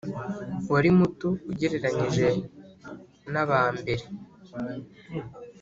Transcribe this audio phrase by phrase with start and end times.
[0.71, 2.27] wari muto ugereranyije
[3.31, 4.05] n’abambere